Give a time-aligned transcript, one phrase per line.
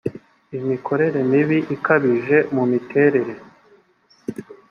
[0.57, 3.33] imikorere mibi ikabije mu miterere